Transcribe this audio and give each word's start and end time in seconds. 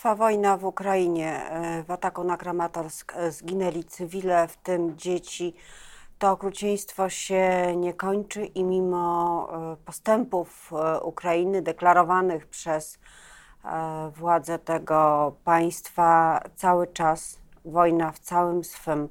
trwa 0.00 0.14
wojna 0.14 0.56
w 0.56 0.64
Ukrainie. 0.64 1.40
W 1.86 1.90
ataku 1.90 2.24
na 2.24 2.36
Kramatorsk 2.36 3.14
zginęli 3.30 3.84
cywile, 3.84 4.48
w 4.48 4.56
tym 4.56 4.96
dzieci. 4.96 5.54
To 6.18 6.30
okrucieństwo 6.30 7.08
się 7.08 7.76
nie 7.76 7.94
kończy 7.94 8.44
i 8.44 8.64
mimo 8.64 9.48
postępów 9.84 10.72
Ukrainy 11.02 11.62
deklarowanych 11.62 12.46
przez 12.46 12.98
władze 14.16 14.58
tego 14.58 15.32
państwa, 15.44 16.40
cały 16.56 16.86
czas 16.86 17.38
wojna 17.64 18.12
w 18.12 18.18
całym 18.18 18.64
swym 18.64 19.08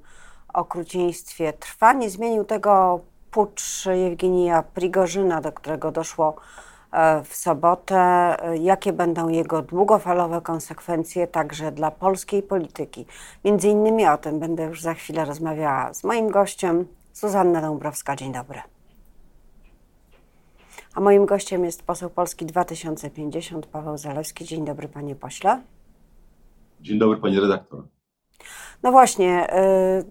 okrucieństwie 0.53 1.53
trwa. 1.53 1.93
Nie 1.93 2.09
zmienił 2.09 2.45
tego 2.45 2.99
pucz 3.31 3.85
Jewgenija 3.85 4.63
Prigorzyna, 4.63 5.41
do 5.41 5.51
którego 5.51 5.91
doszło 5.91 6.35
e, 6.35 6.68
w 7.23 7.35
sobotę. 7.35 8.35
Jakie 8.59 8.93
będą 8.93 9.29
jego 9.29 9.61
długofalowe 9.61 10.41
konsekwencje 10.41 11.27
także 11.27 11.71
dla 11.71 11.91
polskiej 11.91 12.43
polityki? 12.43 13.05
Między 13.45 13.67
innymi 13.67 14.07
o 14.07 14.17
tym 14.17 14.39
będę 14.39 14.63
już 14.63 14.81
za 14.81 14.93
chwilę 14.93 15.25
rozmawiała 15.25 15.93
z 15.93 16.03
moim 16.03 16.29
gościem, 16.29 16.87
Zuzanna 17.13 17.61
Dąbrowska. 17.61 18.15
Dzień 18.15 18.33
dobry. 18.33 18.61
A 20.95 21.01
moim 21.01 21.25
gościem 21.25 21.65
jest 21.65 21.83
poseł 21.83 22.09
Polski 22.09 22.45
2050, 22.45 23.65
Paweł 23.65 23.97
Zalewski. 23.97 24.45
Dzień 24.45 24.65
dobry, 24.65 24.87
panie 24.87 25.15
pośle. 25.15 25.61
Dzień 26.81 26.99
dobry, 26.99 27.17
pani 27.17 27.39
redaktor. 27.39 27.98
No 28.83 28.91
właśnie, 28.91 29.47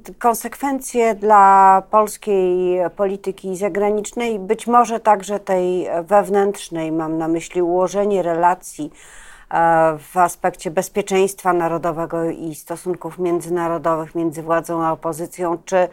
y, 0.09 0.15
konsekwencje 0.15 1.15
dla 1.15 1.83
polskiej 1.91 2.81
polityki 2.97 3.57
zagranicznej, 3.57 4.39
być 4.39 4.67
może 4.67 5.01
także 5.01 5.41
tej 5.41 5.89
wewnętrznej, 6.03 6.93
mam 6.93 7.19
na 7.19 7.29
myśli 7.29 7.63
ułożenie 7.63 8.23
relacji 8.23 8.93
e, 9.51 9.99
w 9.99 10.17
aspekcie 10.17 10.71
bezpieczeństwa 10.71 11.53
narodowego 11.53 12.25
i 12.25 12.55
stosunków 12.55 13.19
międzynarodowych 13.19 14.15
między 14.15 14.43
władzą 14.43 14.85
a 14.85 14.93
opozycją, 14.93 15.59
czy 15.65 15.89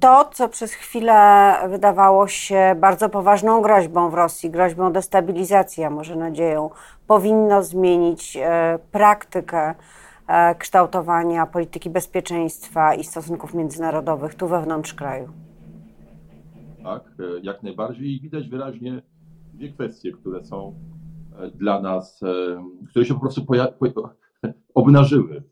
to, 0.00 0.30
co 0.32 0.48
przez 0.48 0.72
chwilę 0.72 1.54
wydawało 1.68 2.28
się 2.28 2.74
bardzo 2.76 3.08
poważną 3.08 3.62
groźbą 3.62 4.10
w 4.10 4.14
Rosji, 4.14 4.50
groźbą 4.50 4.92
destabilizacji, 4.92 5.84
a 5.84 5.90
może 5.90 6.16
nadzieją, 6.16 6.70
powinno 7.06 7.62
zmienić 7.62 8.36
e, 8.36 8.78
praktykę 8.92 9.74
kształtowania 10.58 11.46
polityki 11.46 11.90
bezpieczeństwa 11.90 12.94
i 12.94 13.04
stosunków 13.04 13.54
międzynarodowych 13.54 14.34
tu 14.34 14.48
wewnątrz 14.48 14.94
kraju? 14.94 15.28
Tak, 16.82 17.04
e, 17.18 17.40
jak 17.42 17.62
najbardziej 17.62 18.16
i 18.16 18.20
widać 18.20 18.48
wyraźnie 18.48 19.02
dwie 19.54 19.72
kwestie, 19.72 20.12
które 20.12 20.44
są 20.44 20.74
e, 21.38 21.50
dla 21.50 21.80
nas, 21.80 22.20
które 22.90 23.04
się 23.04 23.14
po 23.14 23.20
prostu 23.20 23.46
obnażyły, 24.74 25.42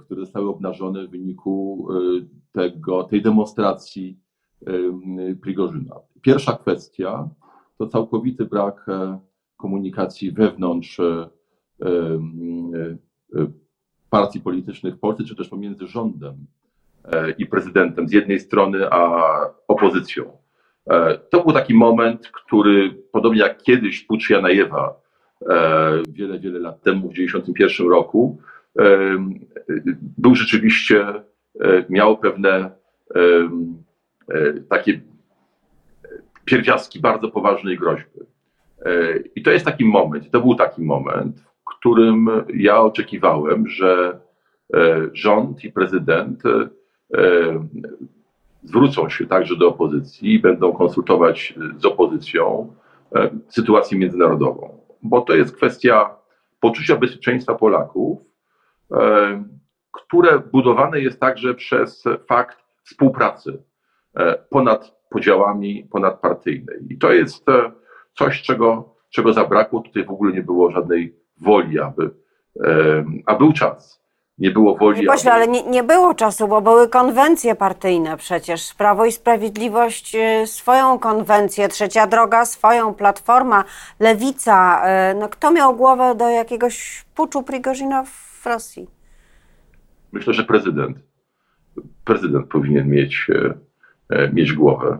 które 0.00 0.20
zostały 0.20 0.48
obnażone 0.48 1.06
w 1.06 1.10
wyniku 1.10 1.88
tego, 2.52 3.04
tej 3.04 3.22
demonstracji 3.22 4.20
Prigorzyna. 5.42 5.94
Pierwsza 6.22 6.52
kwestia 6.52 7.28
to 7.78 7.86
całkowity 7.86 8.44
brak 8.44 8.86
komunikacji 9.56 10.32
wewnątrz 10.32 11.00
partii 14.10 14.40
politycznych 14.40 14.94
w 14.94 14.98
Polsce, 14.98 15.24
czy 15.24 15.36
też 15.36 15.48
pomiędzy 15.48 15.86
rządem 15.86 16.34
e, 17.04 17.30
i 17.30 17.46
prezydentem 17.46 18.08
z 18.08 18.12
jednej 18.12 18.40
strony, 18.40 18.90
a 18.90 19.22
opozycją. 19.68 20.38
E, 20.90 21.18
to 21.18 21.42
był 21.42 21.52
taki 21.52 21.74
moment, 21.74 22.28
który 22.28 23.02
podobnie 23.12 23.40
jak 23.40 23.62
kiedyś 23.62 24.00
Pucz 24.00 24.30
Janajewa 24.30 25.00
e, 25.48 26.02
wiele, 26.08 26.38
wiele 26.38 26.58
lat 26.58 26.82
temu, 26.82 27.08
w 27.08 27.12
1991 27.12 27.88
roku, 27.88 28.38
był 30.18 30.34
rzeczywiście, 30.34 31.06
miał 31.88 32.18
pewne 32.18 32.70
takie 34.68 35.00
pierwiastki 36.44 37.00
bardzo 37.00 37.28
poważnej 37.28 37.78
groźby. 37.78 38.20
I 39.34 39.42
to 39.42 39.50
jest 39.50 39.64
taki 39.64 39.84
moment, 39.84 40.30
to 40.30 40.40
był 40.40 40.54
taki 40.54 40.82
moment, 40.82 41.47
którym 41.78 42.30
ja 42.54 42.80
oczekiwałem, 42.80 43.68
że 43.68 44.20
e, 44.74 45.08
rząd 45.12 45.64
i 45.64 45.72
prezydent 45.72 46.42
e, 46.46 47.66
zwrócą 48.64 49.08
się 49.08 49.26
także 49.26 49.56
do 49.56 49.68
opozycji 49.68 50.34
i 50.34 50.40
będą 50.40 50.72
konsultować 50.72 51.54
z 51.78 51.84
opozycją 51.84 52.74
e, 53.14 53.30
sytuację 53.48 53.98
międzynarodową. 53.98 54.80
Bo 55.02 55.20
to 55.20 55.34
jest 55.34 55.56
kwestia 55.56 56.16
poczucia 56.60 56.96
bezpieczeństwa 56.96 57.54
Polaków, 57.54 58.18
które 59.92 60.38
budowane 60.38 61.00
jest 61.00 61.20
także 61.20 61.54
przez 61.54 62.04
fakt 62.28 62.58
współpracy 62.84 63.62
ponad 64.50 64.98
podziałami 65.10 65.88
ponadpartyjnej. 65.90 66.76
I 66.90 66.98
to 66.98 67.12
jest 67.12 67.44
coś, 68.14 68.42
czego, 68.42 68.94
czego 69.10 69.32
zabrakło. 69.32 69.80
Tutaj 69.80 70.04
w 70.04 70.10
ogóle 70.10 70.32
nie 70.32 70.42
było 70.42 70.70
żadnej 70.70 71.16
woli, 71.40 71.80
aby, 71.80 72.10
a 73.26 73.34
był 73.34 73.52
czas. 73.52 73.98
Nie 74.38 74.50
było 74.50 74.76
woli. 74.76 75.00
Nie 75.00 75.06
pośle, 75.06 75.32
aby... 75.32 75.42
ale 75.42 75.52
nie, 75.52 75.62
nie 75.62 75.82
było 75.82 76.14
czasu, 76.14 76.48
bo 76.48 76.60
były 76.60 76.88
konwencje 76.88 77.54
partyjne 77.54 78.16
przecież. 78.16 78.74
Prawo 78.74 79.06
i 79.06 79.12
Sprawiedliwość 79.12 80.14
y, 80.14 80.46
swoją 80.46 80.98
konwencję, 80.98 81.68
Trzecia 81.68 82.06
Droga 82.06 82.44
swoją, 82.44 82.94
Platforma, 82.94 83.64
Lewica. 84.00 84.82
Y, 85.10 85.14
no, 85.14 85.28
kto 85.28 85.50
miał 85.50 85.76
głowę 85.76 86.14
do 86.14 86.28
jakiegoś 86.28 87.04
puczu 87.14 87.42
Prigorzyna 87.42 88.04
w 88.04 88.46
Rosji? 88.46 88.86
Myślę, 90.12 90.34
że 90.34 90.44
prezydent. 90.44 90.98
Prezydent 92.04 92.46
powinien 92.48 92.88
mieć, 92.90 93.26
e, 93.30 93.54
e, 94.16 94.32
mieć 94.32 94.52
głowę 94.52 94.98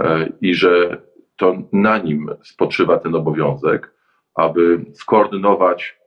e, 0.00 0.28
i 0.40 0.54
że 0.54 1.02
to 1.36 1.54
na 1.72 1.98
nim 1.98 2.30
spoczywa 2.44 2.98
ten 2.98 3.14
obowiązek 3.14 3.92
aby 4.34 4.84
skoordynować 4.94 5.98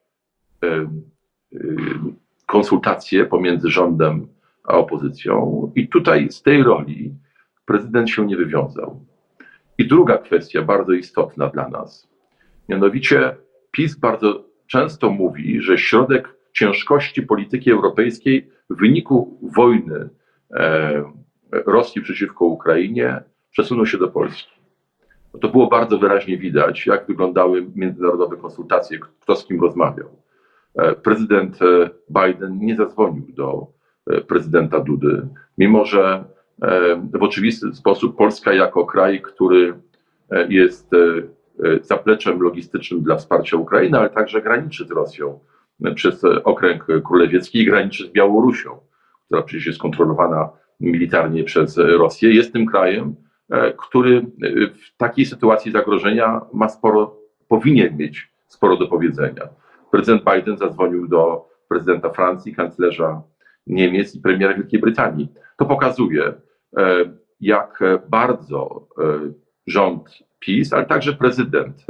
konsultacje 2.45 3.25
pomiędzy 3.25 3.69
rządem 3.69 4.27
a 4.63 4.73
opozycją. 4.73 5.71
I 5.75 5.87
tutaj 5.87 6.31
z 6.31 6.41
tej 6.41 6.63
roli 6.63 7.13
prezydent 7.65 8.09
się 8.09 8.25
nie 8.25 8.37
wywiązał. 8.37 9.05
I 9.77 9.87
druga 9.87 10.17
kwestia, 10.17 10.61
bardzo 10.61 10.93
istotna 10.93 11.47
dla 11.47 11.69
nas. 11.69 12.09
Mianowicie 12.69 13.35
PiS 13.71 13.95
bardzo 13.95 14.45
często 14.67 15.09
mówi, 15.09 15.61
że 15.61 15.77
środek 15.77 16.35
ciężkości 16.53 17.21
polityki 17.21 17.71
europejskiej 17.71 18.49
w 18.69 18.79
wyniku 18.79 19.39
wojny 19.55 20.09
Rosji 21.51 22.01
przeciwko 22.01 22.45
Ukrainie 22.45 23.23
przesunął 23.51 23.85
się 23.85 23.97
do 23.97 24.07
Polski 24.07 24.54
to 25.41 25.49
było 25.49 25.67
bardzo 25.67 25.97
wyraźnie 25.97 26.37
widać, 26.37 26.85
jak 26.85 27.07
wyglądały 27.07 27.67
międzynarodowe 27.75 28.37
konsultacje, 28.37 28.99
kto 29.19 29.35
z 29.35 29.45
kim 29.45 29.61
rozmawiał. 29.61 30.09
E, 30.75 30.95
prezydent 30.95 31.59
e, 31.61 31.89
Biden 32.09 32.59
nie 32.59 32.75
zadzwonił 32.75 33.25
do 33.29 33.67
e, 34.07 34.21
prezydenta 34.21 34.79
Dudy, 34.79 35.27
mimo 35.57 35.85
że 35.85 36.23
w 37.13 37.23
oczywisty 37.23 37.73
sposób 37.73 38.17
Polska 38.17 38.53
jako 38.53 38.85
kraj, 38.85 39.21
który 39.21 39.73
jest 40.49 40.91
zapleczem 41.81 42.41
logistycznym 42.41 43.03
dla 43.03 43.15
wsparcia 43.15 43.57
Ukrainy, 43.57 43.99
ale 43.99 44.09
także 44.09 44.41
graniczy 44.41 44.85
z 44.85 44.91
Rosją 44.91 45.39
przez 45.95 46.23
okręg 46.43 46.87
królewiecki 47.05 47.59
i 47.59 47.65
graniczy 47.65 48.07
z 48.07 48.11
Białorusią, 48.11 48.77
która 49.25 49.41
przecież 49.41 49.65
jest 49.65 49.79
kontrolowana 49.79 50.49
militarnie 50.79 51.43
przez 51.43 51.77
Rosję, 51.77 52.33
jest 52.33 52.53
tym 52.53 52.65
krajem, 52.65 53.15
który 53.77 54.17
e, 54.17 54.67
w 54.67 54.97
takiej 54.97 55.25
sytuacji 55.25 55.71
zagrożenia 55.71 56.41
ma 56.53 56.69
sporo, 56.69 57.17
powinien 57.47 57.97
mieć 57.97 58.31
sporo 58.47 58.77
do 58.77 58.87
powiedzenia. 58.87 59.49
Prezydent 59.91 60.23
Biden 60.33 60.57
zadzwonił 60.57 61.07
do 61.07 61.49
prezydenta 61.69 62.09
Francji, 62.09 62.55
kanclerza 62.55 63.21
Niemiec 63.67 64.15
i 64.15 64.21
premiera 64.21 64.53
Wielkiej 64.53 64.79
Brytanii. 64.79 65.27
To 65.57 65.65
pokazuje, 65.65 66.33
e, 66.77 67.15
jak 67.41 67.79
bardzo 68.09 68.87
rząd 69.67 70.09
PiS, 70.39 70.73
ale 70.73 70.85
także 70.85 71.13
prezydent 71.13 71.85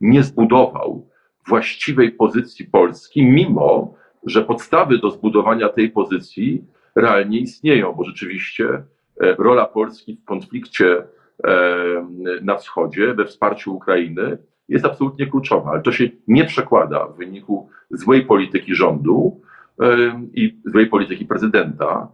nie 0.00 0.22
zbudował 0.22 1.08
właściwej 1.48 2.12
pozycji 2.12 2.64
Polski, 2.66 3.24
mimo 3.24 3.94
że 4.26 4.42
podstawy 4.42 4.98
do 4.98 5.10
zbudowania 5.10 5.68
tej 5.68 5.90
pozycji 5.90 6.64
realnie 6.96 7.38
istnieją, 7.38 7.92
bo 7.92 8.04
rzeczywiście 8.04 8.64
E, 8.68 8.84
rola 9.20 9.66
Polski 9.66 10.16
w 10.16 10.24
konflikcie 10.24 11.04
e, 11.44 12.06
na 12.42 12.56
wschodzie, 12.56 13.14
we 13.14 13.24
wsparciu 13.24 13.74
Ukrainy 13.74 14.38
jest 14.68 14.84
absolutnie 14.84 15.26
kluczowa, 15.26 15.70
ale 15.70 15.82
to 15.82 15.92
się 15.92 16.04
nie 16.28 16.44
przekłada 16.44 17.06
w 17.06 17.16
wyniku 17.16 17.68
złej 17.90 18.26
polityki 18.26 18.74
rządu 18.74 19.40
e, 19.80 19.86
i 20.34 20.60
złej 20.64 20.86
polityki 20.86 21.24
prezydenta 21.24 22.08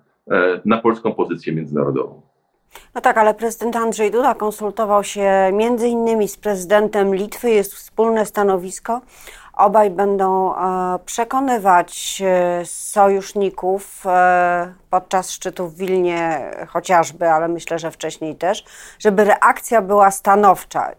na 0.64 0.79
polską 0.79 1.12
pozycję 1.14 1.52
międzynarodową. 1.52 2.23
No 2.94 3.00
tak, 3.00 3.19
ale 3.19 3.35
prezydent 3.35 3.76
Andrzej 3.76 4.11
Duda 4.11 4.35
konsultował 4.35 5.05
się 5.05 5.50
między 5.53 5.88
innymi 5.88 6.29
z 6.29 6.37
prezydentem 6.37 7.14
Litwy, 7.14 7.50
jest 7.50 7.75
wspólne 7.75 8.26
stanowisko 8.26 9.00
obaj 9.61 9.91
będą 9.91 10.55
e, 10.55 10.99
przekonywać 11.05 12.23
e, 12.25 12.67
sojuszników 12.67 14.07
e, 14.07 14.73
podczas 14.91 15.31
szczytu 15.31 15.69
w 15.69 15.77
Wilnie 15.77 16.51
chociażby, 16.69 17.31
ale 17.31 17.49
myślę, 17.49 17.79
że 17.79 17.91
wcześniej 17.91 18.37
też, 18.37 18.65
żeby 18.99 19.25
reakcja 19.25 19.83
była 19.83 20.11
stanowcza. 20.11 20.91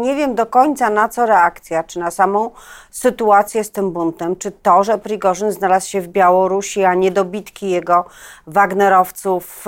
Nie 0.00 0.14
wiem 0.16 0.34
do 0.34 0.46
końca 0.46 0.90
na 0.90 1.08
co 1.08 1.26
reakcja, 1.26 1.84
czy 1.84 1.98
na 1.98 2.10
samą 2.10 2.50
sytuację 2.90 3.64
z 3.64 3.70
tym 3.70 3.90
buntem, 3.90 4.36
czy 4.36 4.50
to, 4.50 4.84
że 4.84 4.98
Prigorzyn 4.98 5.52
znalazł 5.52 5.88
się 5.88 6.00
w 6.00 6.08
Białorusi, 6.08 6.84
a 6.84 6.94
niedobitki 6.94 7.70
jego 7.70 8.04
Wagnerowców 8.46 9.64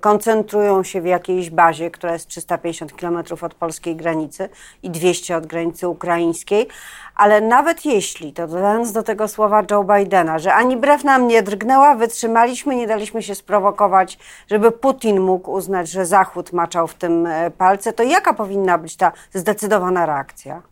koncentrują 0.00 0.82
się 0.82 1.00
w 1.00 1.06
jakiejś 1.06 1.50
bazie, 1.50 1.90
która 1.90 2.12
jest 2.12 2.28
350 2.28 2.92
km 2.92 3.18
od 3.42 3.54
polskiej 3.54 3.96
granicy 3.96 4.48
i 4.82 4.90
200 4.90 5.36
od 5.36 5.46
granicy 5.46 5.88
ukraińskiej, 5.88 6.68
ale 7.16 7.40
nawet 7.40 7.84
jeśli, 7.84 8.32
to 8.32 8.46
dodając 8.46 8.92
do 8.92 9.02
tego 9.02 9.28
słowa 9.28 9.62
Joe 9.70 9.84
Bidena, 9.84 10.38
że 10.38 10.54
ani 10.54 10.76
brew 10.76 11.04
nam 11.04 11.28
nie 11.28 11.42
drgnęła, 11.42 11.94
wytrzymaliśmy, 11.94 12.76
nie 12.76 12.86
daliśmy 12.86 13.22
się 13.22 13.34
sprowokować, 13.34 14.18
żeby 14.50 14.72
Putin 14.72 15.20
mógł 15.20 15.52
uznać, 15.52 15.90
że 15.90 16.06
Zachód 16.06 16.52
maczał 16.52 16.86
w 16.86 16.94
tym 16.94 17.26
e, 17.26 17.50
palce, 17.50 17.92
to 17.92 18.02
jaka 18.02 18.34
powinna 18.34 18.78
być 18.78 18.96
ta 18.96 19.12
zdecydowana 19.32 20.06
reakcja? 20.06 20.62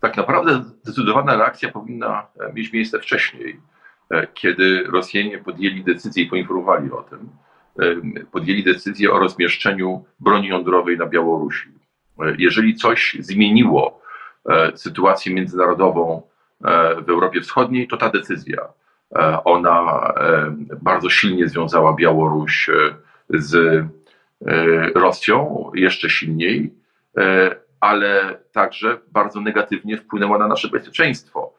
Tak 0.00 0.16
naprawdę 0.16 0.64
zdecydowana 0.82 1.36
reakcja 1.36 1.72
powinna 1.72 2.26
e, 2.40 2.52
mieć 2.52 2.72
miejsce 2.72 2.98
wcześniej, 2.98 3.60
e, 4.10 4.26
kiedy 4.34 4.84
Rosjanie 4.84 5.38
podjęli 5.38 5.84
decyzję 5.84 6.24
i 6.24 6.26
poinformowali 6.26 6.92
o 6.92 7.02
tym, 7.02 7.28
podjęli 8.32 8.64
decyzję 8.64 9.12
o 9.12 9.18
rozmieszczeniu 9.18 10.04
broni 10.20 10.48
jądrowej 10.48 10.98
na 10.98 11.06
Białorusi. 11.06 11.68
Jeżeli 12.38 12.74
coś 12.74 13.16
zmieniło 13.20 13.85
sytuację 14.74 15.34
międzynarodową 15.34 16.22
e, 16.64 17.02
w 17.02 17.10
Europie 17.10 17.40
Wschodniej, 17.40 17.88
to 17.88 17.96
ta 17.96 18.10
decyzja. 18.10 18.58
E, 19.16 19.44
ona 19.44 20.12
bardzo 20.82 21.10
silnie 21.10 21.48
związała 21.48 21.94
Białoruś 21.94 22.70
z 23.30 23.84
Rosją, 24.94 25.70
jeszcze 25.74 26.10
silniej, 26.10 26.74
ale 27.80 28.38
także 28.52 28.98
bardzo 29.12 29.40
negatywnie 29.40 29.96
wpłynęła 29.96 30.38
na 30.38 30.48
nasze 30.48 30.68
bezpieczeństwo. 30.68 31.54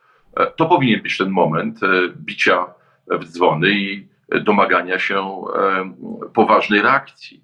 To 0.55 0.65
powinien 0.65 1.01
być 1.01 1.17
ten 1.17 1.29
moment 1.29 1.79
bicia 2.15 2.65
w 3.07 3.25
dzwony 3.25 3.69
i 3.69 4.07
domagania 4.41 4.99
się 4.99 5.41
poważnej 6.33 6.81
reakcji. 6.81 7.43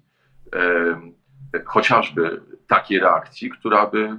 Chociażby 1.64 2.40
takiej 2.66 3.00
reakcji, 3.00 3.50
która 3.50 3.86
by 3.86 4.18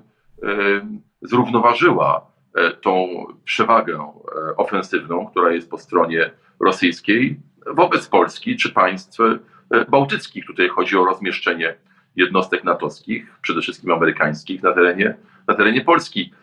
zrównoważyła 1.21 2.27
e, 2.55 2.71
tą 2.71 3.25
przewagę 3.43 3.93
e, 3.93 4.55
ofensywną, 4.57 5.25
która 5.25 5.51
jest 5.51 5.69
po 5.69 5.77
stronie 5.77 6.31
rosyjskiej 6.59 7.39
wobec 7.67 8.07
Polski 8.07 8.57
czy 8.57 8.73
państw 8.73 9.19
e, 9.19 9.85
bałtyckich. 9.89 10.45
Tutaj 10.45 10.67
chodzi 10.67 10.97
o 10.97 11.05
rozmieszczenie 11.05 11.75
jednostek 12.15 12.63
natowskich, 12.63 13.37
przede 13.41 13.61
wszystkim 13.61 13.91
amerykańskich, 13.91 14.63
na 14.63 14.73
terenie, 14.73 15.15
na 15.47 15.55
terenie 15.55 15.81
Polski. 15.81 16.33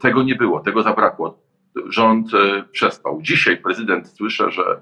Tego 0.00 0.22
nie 0.22 0.34
było, 0.34 0.60
tego 0.60 0.82
zabrakło. 0.82 1.38
Rząd 1.88 2.28
przespał. 2.72 3.22
Dzisiaj 3.22 3.56
prezydent 3.56 4.08
słyszę, 4.08 4.50
że, 4.50 4.80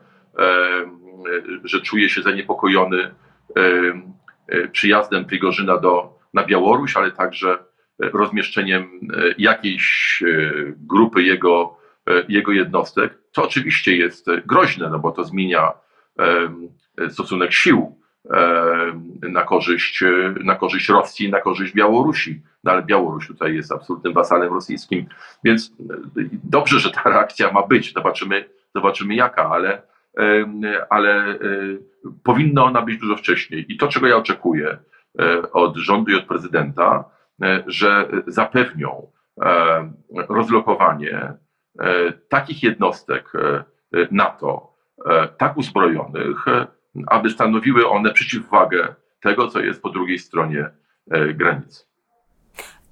że 1.64 1.80
czuje 1.80 2.08
się 2.08 2.22
zaniepokojony 2.22 3.14
przyjazdem 4.72 5.24
Prigorzyna 5.24 5.78
do, 5.78 6.18
na 6.34 6.44
Białoruś, 6.44 6.96
ale 6.96 7.10
także 7.10 7.58
rozmieszczeniem 7.98 8.82
e, 8.82 9.34
jakiejś 9.38 10.22
e, 10.26 10.52
grupy 10.76 11.22
jego, 11.22 11.76
e, 12.06 12.24
jego 12.28 12.52
jednostek, 12.52 13.18
to 13.32 13.44
oczywiście 13.44 13.96
jest 13.96 14.26
groźne, 14.46 14.90
no 14.90 14.98
bo 14.98 15.12
to 15.12 15.24
zmienia 15.24 15.72
stosunek 17.08 17.52
sił 17.52 17.98
na 19.22 19.42
korzyść, 19.42 20.04
na 20.44 20.54
korzyść 20.54 20.88
Rosji, 20.88 21.30
na 21.30 21.40
korzyść 21.40 21.72
Białorusi. 21.72 22.42
No 22.64 22.72
ale 22.72 22.82
Białoruś 22.82 23.26
tutaj 23.26 23.54
jest 23.54 23.72
absolutnym 23.72 24.12
wasalem 24.12 24.52
rosyjskim, 24.52 25.06
więc 25.44 25.72
dobrze, 26.44 26.80
że 26.80 26.90
ta 26.90 27.02
reakcja 27.10 27.52
ma 27.52 27.62
być. 27.62 27.92
Zobaczymy, 27.92 28.44
zobaczymy 28.74 29.14
jaka, 29.14 29.50
ale, 29.50 29.82
ale 30.90 31.38
powinna 32.24 32.64
ona 32.64 32.82
być 32.82 32.98
dużo 32.98 33.16
wcześniej. 33.16 33.64
I 33.68 33.76
to, 33.76 33.88
czego 33.88 34.06
ja 34.06 34.16
oczekuję 34.16 34.78
od 35.52 35.76
rządu 35.76 36.10
i 36.10 36.14
od 36.14 36.24
prezydenta, 36.24 37.04
że 37.66 38.08
zapewnią 38.26 39.10
e, 39.40 39.92
rozlokowanie 40.28 41.32
e, 41.78 42.12
takich 42.12 42.62
jednostek 42.62 43.32
NATO, 44.10 44.74
tak 45.38 45.56
uzbrojonych, 45.56 46.44
aby 47.06 47.30
stanowiły 47.30 47.88
one 47.88 48.12
przeciwwagę 48.12 48.94
tego, 49.20 49.48
co 49.48 49.60
jest 49.60 49.82
po 49.82 49.90
drugiej 49.90 50.18
stronie 50.18 50.70
granicy. 51.34 51.84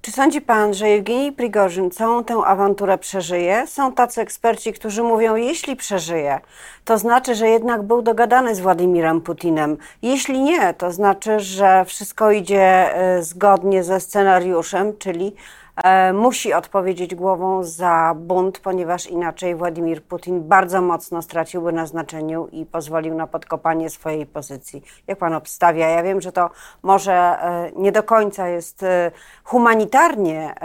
Czy 0.05 0.11
sądzi 0.11 0.41
pan, 0.41 0.73
że 0.73 0.89
Jewgenij 0.89 1.31
Prigorzyn 1.31 1.91
całą 1.91 2.23
tę 2.23 2.35
awanturę 2.45 2.97
przeżyje? 2.97 3.67
Są 3.67 3.91
tacy 3.91 4.21
eksperci, 4.21 4.73
którzy 4.73 5.03
mówią, 5.03 5.35
jeśli 5.35 5.75
przeżyje, 5.75 6.39
to 6.85 6.97
znaczy, 6.97 7.35
że 7.35 7.49
jednak 7.49 7.81
był 7.81 8.01
dogadany 8.01 8.55
z 8.55 8.59
Władimirem 8.59 9.21
Putinem. 9.21 9.77
Jeśli 10.01 10.41
nie, 10.41 10.73
to 10.73 10.91
znaczy, 10.91 11.39
że 11.39 11.85
wszystko 11.85 12.31
idzie 12.31 12.95
e, 12.95 13.23
zgodnie 13.23 13.83
ze 13.83 13.99
scenariuszem, 13.99 14.97
czyli 14.97 15.35
musi 16.13 16.53
odpowiedzieć 16.53 17.15
głową 17.15 17.63
za 17.63 18.13
bunt, 18.17 18.59
ponieważ 18.59 19.07
inaczej 19.07 19.55
Władimir 19.55 20.03
Putin 20.03 20.47
bardzo 20.47 20.81
mocno 20.81 21.21
straciłby 21.21 21.71
na 21.71 21.85
znaczeniu 21.85 22.47
i 22.51 22.65
pozwolił 22.65 23.15
na 23.15 23.27
podkopanie 23.27 23.89
swojej 23.89 24.25
pozycji. 24.25 24.83
Jak 25.07 25.17
pan 25.17 25.33
obstawia? 25.33 25.89
Ja 25.89 26.03
wiem, 26.03 26.21
że 26.21 26.31
to 26.31 26.49
może 26.83 27.13
e, 27.13 27.71
nie 27.75 27.91
do 27.91 28.03
końca 28.03 28.47
jest 28.47 28.83
e, 28.83 29.11
humanitarnie 29.43 30.55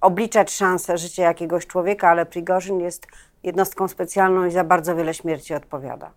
obliczać 0.00 0.54
szansę 0.54 0.98
życia 0.98 1.22
jakiegoś 1.22 1.66
człowieka, 1.66 2.08
ale 2.08 2.26
Prigorzyn 2.26 2.80
jest 2.80 3.06
jednostką 3.42 3.88
specjalną 3.88 4.44
i 4.44 4.50
za 4.50 4.64
bardzo 4.64 4.96
wiele 4.96 5.14
śmierci 5.14 5.54
odpowiada. 5.54 6.10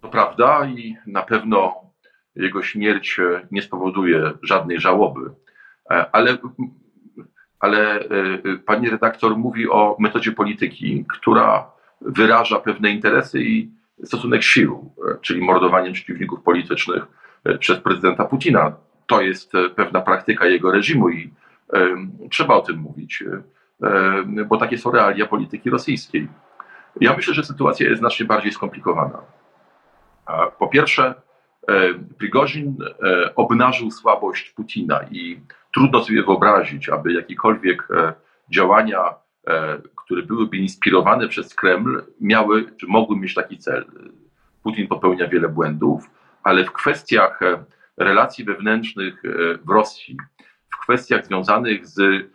To 0.00 0.08
prawda 0.08 0.66
i 0.66 0.96
na 1.06 1.22
pewno 1.22 1.74
jego 2.36 2.62
śmierć 2.62 3.20
nie 3.50 3.62
spowoduje 3.62 4.30
żadnej 4.42 4.80
żałoby 4.80 5.20
E, 5.20 5.41
ale, 6.12 6.38
ale 7.60 8.00
e, 8.00 8.06
pani 8.66 8.90
redaktor 8.90 9.36
mówi 9.36 9.68
o 9.70 9.96
metodzie 9.98 10.32
polityki, 10.32 11.04
która 11.08 11.70
wyraża 12.00 12.60
pewne 12.60 12.90
interesy 12.90 13.42
i 13.42 13.70
stosunek 14.04 14.42
sił, 14.42 14.92
e, 15.10 15.18
czyli 15.20 15.44
mordowaniem 15.44 15.92
przeciwników 15.92 16.42
politycznych 16.42 17.06
przez 17.58 17.78
prezydenta 17.80 18.24
Putina. 18.24 18.72
To 19.06 19.20
jest 19.20 19.52
pewna 19.76 20.00
praktyka 20.00 20.46
jego 20.46 20.70
reżimu 20.72 21.10
i 21.10 21.30
trzeba 22.30 22.54
o 22.54 22.60
tym 22.60 22.76
mówić, 22.76 23.24
bo 24.46 24.56
takie 24.56 24.78
są 24.78 24.90
realia 24.90 25.26
polityki 25.26 25.70
rosyjskiej. 25.70 26.28
Ja 27.00 27.16
myślę, 27.16 27.34
że 27.34 27.44
sytuacja 27.44 27.88
jest 27.88 27.98
znacznie 27.98 28.26
bardziej 28.26 28.52
skomplikowana. 28.52 29.18
Po 30.58 30.68
pierwsze, 30.68 31.14
Prigozhin 32.18 32.76
obnażył 33.36 33.90
słabość 33.90 34.50
Putina 34.50 35.00
i 35.10 35.40
trudno 35.72 36.04
sobie 36.04 36.22
wyobrazić, 36.22 36.88
aby 36.88 37.12
jakiekolwiek 37.12 37.88
e, 37.90 38.12
działania, 38.50 39.14
e, 39.46 39.78
które 39.96 40.22
byłyby 40.22 40.56
inspirowane 40.56 41.28
przez 41.28 41.54
Kreml, 41.54 42.02
miały 42.20 42.72
czy 42.76 42.86
mogły 42.86 43.16
mieć 43.16 43.34
taki 43.34 43.58
cel. 43.58 43.84
Putin 44.62 44.88
popełnia 44.88 45.28
wiele 45.28 45.48
błędów, 45.48 46.10
ale 46.42 46.64
w 46.64 46.72
kwestiach 46.72 47.42
e, 47.42 47.64
relacji 47.96 48.44
wewnętrznych 48.44 49.22
w 49.64 49.70
Rosji, 49.70 50.16
w 50.70 50.80
kwestiach 50.80 51.26
związanych 51.26 51.86
z 51.86 52.26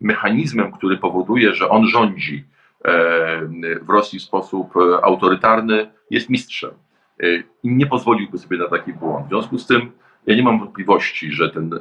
mechanizmem, 0.00 0.72
który 0.72 0.96
powoduje, 0.96 1.54
że 1.54 1.68
on 1.68 1.86
rządzi 1.86 2.44
w 3.82 3.88
Rosji 3.88 4.18
w 4.18 4.22
sposób 4.22 4.74
autorytarny, 5.02 5.90
jest 6.10 6.30
mistrzem. 6.30 6.70
I 7.62 7.68
nie 7.68 7.86
pozwoliłby 7.86 8.38
sobie 8.38 8.58
na 8.58 8.68
taki 8.68 8.92
błąd. 8.92 9.26
W 9.26 9.28
związku 9.28 9.58
z 9.58 9.66
tym 9.66 9.92
ja 10.26 10.36
nie 10.36 10.42
mam 10.42 10.58
wątpliwości, 10.58 11.32
że, 11.32 11.50
ten, 11.50 11.74
e, 11.74 11.78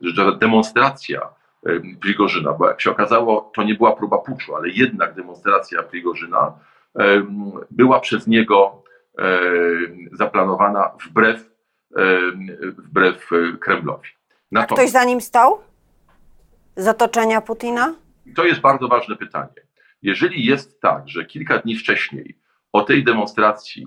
że 0.00 0.24
ta 0.24 0.32
demonstracja 0.32 1.20
e, 1.66 1.70
Prigorzyna, 2.00 2.52
bo 2.52 2.68
jak 2.68 2.80
się 2.80 2.90
okazało, 2.90 3.50
to 3.54 3.62
nie 3.62 3.74
była 3.74 3.96
próba 3.96 4.18
puczu, 4.18 4.56
ale 4.56 4.68
jednak 4.68 5.14
demonstracja 5.14 5.82
Prigorzyna 5.82 6.52
była 7.70 8.00
przez 8.00 8.26
niego 8.26 8.82
zaplanowana 10.12 10.90
wbrew, 11.06 11.50
wbrew 12.78 13.30
Kremlowi. 13.60 14.08
A 14.54 14.66
ktoś 14.66 14.90
za 14.90 15.04
nim 15.04 15.20
stał? 15.20 15.60
Zatoczenia 16.76 17.40
Putina? 17.40 17.94
To 18.36 18.44
jest 18.44 18.60
bardzo 18.60 18.88
ważne 18.88 19.16
pytanie. 19.16 19.54
Jeżeli 20.02 20.44
jest 20.46 20.80
tak, 20.80 21.08
że 21.08 21.24
kilka 21.24 21.58
dni 21.58 21.76
wcześniej 21.76 22.38
o 22.72 22.82
tej 22.82 23.04
demonstracji 23.04 23.86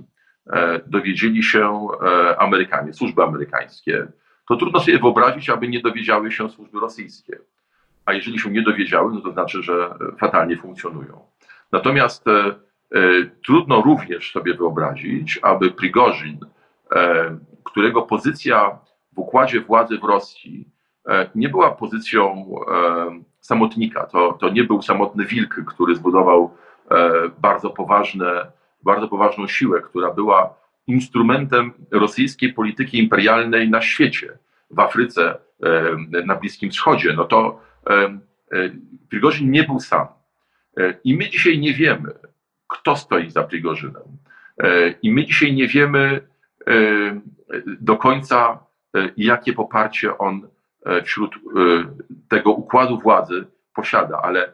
dowiedzieli 0.87 1.43
się 1.43 1.87
e, 2.03 2.39
Amerykanie, 2.41 2.93
służby 2.93 3.23
amerykańskie, 3.23 4.07
to 4.47 4.55
trudno 4.55 4.79
sobie 4.79 4.99
wyobrazić, 4.99 5.49
aby 5.49 5.67
nie 5.67 5.81
dowiedziały 5.81 6.31
się 6.31 6.49
służby 6.49 6.79
rosyjskie. 6.79 7.37
a 8.05 8.13
jeżeli 8.13 8.39
się 8.39 8.51
nie 8.51 8.61
dowiedziały, 8.61 9.13
no 9.13 9.21
to 9.21 9.31
znaczy, 9.31 9.63
że 9.63 9.95
fatalnie 10.19 10.57
funkcjonują. 10.57 11.25
Natomiast 11.71 12.25
trudno 13.45 13.81
również 13.81 14.31
sobie 14.31 14.53
wyobrazić, 14.53 15.39
aby 15.41 15.71
Prigorzin, 15.71 16.39
którego 17.63 18.01
pozycja 18.01 18.79
w 19.13 19.19
układzie 19.19 19.61
władzy 19.61 19.97
w 19.97 20.03
Rosji 20.03 20.69
nie 21.35 21.49
była 21.49 21.71
pozycją 21.71 22.55
samotnika. 23.39 24.05
To, 24.05 24.33
to 24.33 24.49
nie 24.49 24.63
był 24.63 24.81
samotny 24.81 25.25
wilk, 25.25 25.61
który 25.67 25.95
zbudował 25.95 26.57
bardzo 27.39 27.69
poważne, 27.69 28.51
bardzo 28.83 29.07
poważną 29.07 29.47
siłę, 29.47 29.81
która 29.81 30.11
była 30.11 30.55
instrumentem 30.87 31.73
rosyjskiej 31.91 32.53
polityki 32.53 32.99
imperialnej 32.99 33.69
na 33.69 33.81
świecie, 33.81 34.37
w 34.71 34.79
Afryce, 34.79 35.37
na 36.25 36.35
Bliskim 36.35 36.71
Wschodzie, 36.71 37.13
no 37.13 37.25
to 37.25 37.59
Prigorzyn 39.09 39.51
nie 39.51 39.63
był 39.63 39.79
sam. 39.79 40.07
E, 40.77 40.93
I 41.03 41.17
my 41.17 41.29
dzisiaj 41.29 41.59
nie 41.59 41.73
wiemy, 41.73 42.11
kto 42.67 42.95
stoi 42.95 43.29
za 43.29 43.43
Prigorzynem. 43.43 44.03
E, 44.63 44.93
I 45.01 45.11
my 45.11 45.25
dzisiaj 45.25 45.53
nie 45.53 45.67
wiemy 45.67 46.21
do 47.65 47.97
końca, 47.97 48.59
e, 48.95 49.09
jakie 49.17 49.53
poparcie 49.53 50.17
on 50.17 50.47
wśród 51.03 51.35
tego 52.29 52.51
układu 52.51 52.99
władzy 52.99 53.45
posiada, 53.75 54.21
ale, 54.21 54.51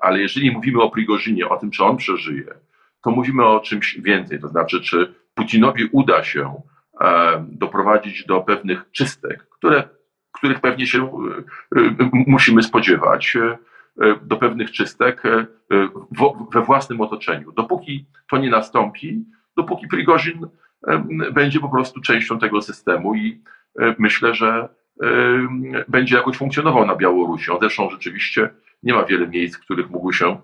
ale 0.00 0.20
jeżeli 0.20 0.50
mówimy 0.50 0.82
o 0.82 0.90
Prigorzynie, 0.90 1.48
o 1.48 1.56
tym, 1.56 1.70
czy 1.70 1.84
on 1.84 1.96
przeżyje, 1.96 2.44
to 3.02 3.10
mówimy 3.10 3.44
o 3.46 3.60
czymś 3.60 4.00
więcej. 4.00 4.40
To 4.40 4.48
znaczy, 4.48 4.80
czy 4.80 5.14
Putinowi 5.34 5.88
uda 5.92 6.24
się 6.24 6.62
e, 7.00 7.44
doprowadzić 7.48 8.26
do 8.26 8.40
pewnych 8.40 8.90
czystek, 8.92 9.46
które, 9.48 9.88
których 10.32 10.60
pewnie 10.60 10.86
się 10.86 11.04
e, 11.76 11.80
e, 11.80 12.10
musimy 12.12 12.62
spodziewać, 12.62 13.36
do 14.22 14.36
pewnych 14.36 14.70
czystek 14.70 15.22
we 16.52 16.62
własnym 16.62 17.00
otoczeniu. 17.00 17.52
Dopóki 17.52 18.06
to 18.30 18.38
nie 18.38 18.50
nastąpi, 18.50 19.24
dopóki 19.56 19.88
Prigozin 19.88 20.46
będzie 21.32 21.60
po 21.60 21.68
prostu 21.68 22.00
częścią 22.00 22.38
tego 22.38 22.62
systemu 22.62 23.14
i 23.14 23.42
myślę, 23.98 24.34
że 24.34 24.68
będzie 25.88 26.16
jakoś 26.16 26.36
funkcjonował 26.36 26.86
na 26.86 26.96
Białorusi. 26.96 27.50
On 27.50 27.58
zresztą 27.60 27.90
rzeczywiście 27.90 28.50
nie 28.82 28.94
ma 28.94 29.04
wiele 29.04 29.28
miejsc, 29.28 29.56
w 29.56 29.60
których 29.60 29.90
mógłby 29.90 30.12
się 30.12 30.40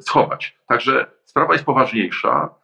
schować. 0.00 0.58
Także 0.66 1.06
Sprawa 1.32 1.52
jest 1.52 1.64
poważniejsza. 1.64 2.54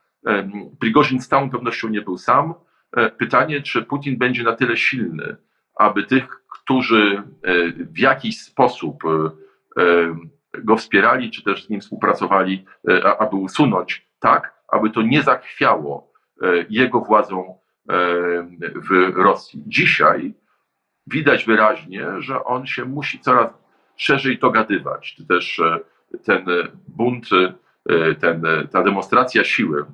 Prigozin 0.81 1.21
z 1.21 1.29
całą 1.29 1.51
pewnością 1.51 1.89
nie 1.89 2.03
był 2.03 2.19
sam. 2.19 2.55
E, 2.97 3.11
pytanie, 3.11 3.63
czy 3.63 3.83
Putin 3.83 4.19
będzie 4.19 4.43
na 4.43 4.53
tyle 4.53 4.77
silny, 4.77 5.37
aby 5.75 6.05
tych, 6.05 6.45
którzy 6.53 7.23
e, 7.43 7.73
w 7.73 7.99
jakiś 7.99 8.41
sposób 8.41 9.03
e, 9.05 9.31
go 10.65 10.77
wspierali, 10.77 11.31
czy 11.31 11.43
też 11.43 11.67
z 11.67 11.71
nim 11.71 11.81
współpracowali, 11.81 12.65
aby 13.19 13.37
usunąć 13.37 14.09
tak, 14.21 14.55
aby 14.69 14.91
to 14.91 15.03
nie 15.03 15.23
zachwiało 15.23 16.13
jego 16.71 17.01
władzą 17.01 17.59
w 18.91 19.13
Rosji. 19.15 19.63
Dzisiaj 19.67 20.35
widać 21.07 21.45
wyraźnie, 21.45 22.07
że 22.19 22.45
on 22.45 22.67
się 22.67 22.85
musi 22.85 23.21
coraz 23.21 23.51
szerzej 23.97 24.39
dogadywać, 24.39 25.15
czy 25.17 25.27
też 25.27 25.61
ten 26.25 26.45
bunt 26.89 27.29
E, 27.89 28.15
ten, 28.15 28.47
e, 28.47 28.69
ta 28.69 28.83
demonstracja 28.83 29.45
siły 29.45 29.85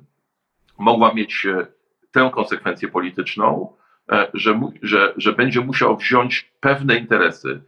mogła 0.77 1.13
mieć 1.13 1.45
e, 1.45 1.67
tę 2.11 2.29
konsekwencję 2.33 2.87
polityczną, 2.87 3.73
że, 4.33 4.59
że, 4.81 5.13
że 5.17 5.33
będzie 5.33 5.61
musiał 5.61 5.97
wziąć 5.97 6.51
pewne 6.59 6.95
interesy 6.95 7.61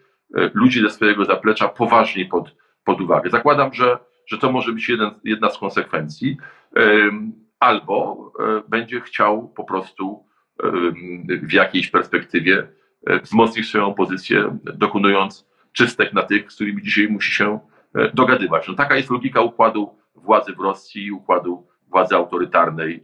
ludzi 0.54 0.82
ze 0.82 0.90
swojego 0.90 1.26
zaplecza 1.26 1.68
poważniej 1.68 2.26
pod, 2.26 2.56
pod 2.84 3.02
uwagę. 3.02 3.30
Zakładam, 3.30 3.74
że, 3.74 3.98
że 4.26 4.38
to 4.38 4.52
może 4.52 4.72
być 4.72 4.90
jeden, 4.90 5.12
jedna 5.24 5.50
z 5.50 5.58
konsekwencji, 5.58 6.38
albo 7.60 8.32
będzie 8.68 9.02
chciał 9.02 9.50
po 9.50 9.64
prostu 9.64 10.26
w 11.28 11.54
jakiejś 11.54 11.90
perspektywie 11.90 12.68
wzmocnić 13.24 13.70
swoją 13.70 13.94
pozycję, 13.94 14.58
dokonując 14.64 15.48
czystek 15.72 16.14
na 16.14 16.24
tych, 16.24 16.52
z 16.52 16.56
którymi 16.56 16.84
dzisiaj 16.84 17.08
musi 17.08 17.32
się 17.32 17.60
dogadywać. 18.14 18.68
No, 18.68 18.74
taka 18.74 18.96
jest 18.96 19.10
logika 19.10 19.42
układu 19.42 19.96
władzy 20.16 20.54
w 20.54 20.60
Rosji, 20.60 21.12
układu 21.12 21.68
władzy 21.88 22.16
autorytarnej 22.16 23.04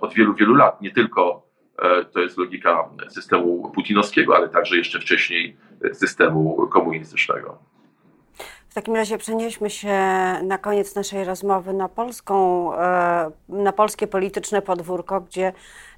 od 0.00 0.14
wielu, 0.14 0.34
wielu 0.34 0.54
lat. 0.54 0.80
Nie 0.80 0.90
tylko 0.90 1.46
e, 1.78 2.04
to 2.04 2.20
jest 2.20 2.38
logika 2.38 2.88
systemu 3.08 3.70
putinowskiego, 3.74 4.36
ale 4.36 4.48
także 4.48 4.76
jeszcze 4.76 5.00
wcześniej 5.00 5.56
systemu 5.92 6.68
komunistycznego. 6.68 7.58
W 8.70 8.74
takim 8.74 8.96
razie 8.96 9.18
przenieśmy 9.18 9.70
się 9.70 9.94
na 10.42 10.58
koniec 10.58 10.94
naszej 10.94 11.24
rozmowy 11.24 11.72
na 11.72 11.88
polską, 11.88 12.74
e, 12.74 13.30
na 13.48 13.72
polskie 13.72 14.06
polityczne 14.06 14.62
podwórko, 14.62 15.20
gdzie 15.20 15.52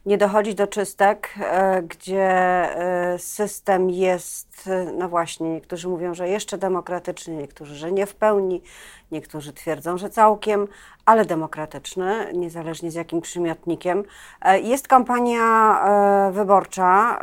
nie 0.06 0.18
dochodzi 0.18 0.54
do 0.54 0.66
czystek, 0.66 1.34
e, 1.40 1.82
gdzie 1.82 2.22
e, 2.22 3.18
system 3.18 3.90
jest, 3.90 4.70
no 4.98 5.08
właśnie, 5.08 5.50
niektórzy 5.50 5.88
mówią, 5.88 6.14
że 6.14 6.28
jeszcze 6.28 6.58
demokratyczny, 6.58 7.36
niektórzy, 7.36 7.74
że 7.74 7.92
nie 7.92 8.06
w 8.06 8.14
pełni, 8.14 8.62
niektórzy 9.12 9.52
twierdzą, 9.52 9.98
że 9.98 10.10
całkiem, 10.10 10.68
ale 11.04 11.24
demokratyczny, 11.24 12.32
niezależnie 12.34 12.90
z 12.90 12.94
jakim 12.94 13.20
przymiotnikiem. 13.20 14.04
Jest 14.62 14.88
kampania 14.88 15.80
wyborcza 16.32 17.18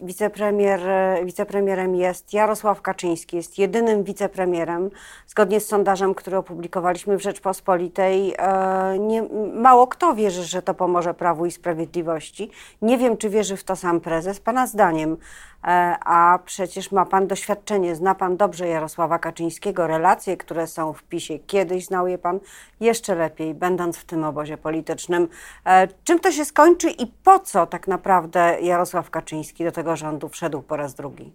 wicepremier, 0.00 0.80
wicepremierem 1.24 1.94
jest 1.94 2.32
Jarosław 2.32 2.82
Kaczyński, 2.82 3.36
jest 3.36 3.58
jedynym 3.58 4.04
wicepremierem, 4.04 4.90
zgodnie 5.26 5.60
z 5.60 5.66
sondażem, 5.66 6.14
który 6.14 6.36
opublikowaliśmy 6.36 7.18
w 7.18 7.22
Rzeczpospolitej. 7.22 8.34
E, 8.38 8.98
nie, 8.98 9.22
mało 9.54 9.86
kto 9.86 10.14
wierzy, 10.14 10.44
że 10.44 10.62
to 10.62 10.74
pomoże 10.74 11.14
Prawu 11.14 11.46
i 11.46 11.50
Sprawiedliwości. 11.50 12.50
Nie 12.82 12.98
wiem, 12.98 13.16
czy 13.16 13.30
wierzy 13.30 13.56
w 13.56 13.64
to 13.64 13.76
sam 13.76 14.00
prezes. 14.00 14.40
Pana 14.40 14.66
zdaniem, 14.66 15.16
E, 15.57 15.57
a 15.62 16.38
przecież 16.44 16.92
ma 16.92 17.04
Pan 17.04 17.26
doświadczenie, 17.26 17.94
zna 17.94 18.14
Pan 18.14 18.36
dobrze 18.36 18.68
Jarosława 18.68 19.18
Kaczyńskiego, 19.18 19.86
relacje, 19.86 20.36
które 20.36 20.66
są 20.66 20.92
w 20.92 21.02
PiSie. 21.02 21.38
Kiedyś 21.38 21.84
znał 21.84 22.06
je 22.08 22.18
Pan 22.18 22.40
jeszcze 22.80 23.14
lepiej, 23.14 23.54
będąc 23.54 23.98
w 23.98 24.04
tym 24.04 24.24
obozie 24.24 24.58
politycznym. 24.58 25.28
E, 25.64 25.88
czym 26.04 26.18
to 26.18 26.32
się 26.32 26.44
skończy 26.44 26.90
i 26.90 27.06
po 27.24 27.38
co 27.38 27.66
tak 27.66 27.88
naprawdę 27.88 28.58
Jarosław 28.60 29.10
Kaczyński 29.10 29.64
do 29.64 29.72
tego 29.72 29.96
rządu 29.96 30.28
wszedł 30.28 30.62
po 30.62 30.76
raz 30.76 30.94
drugi? 30.94 31.32